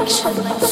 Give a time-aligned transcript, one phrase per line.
[0.00, 0.69] only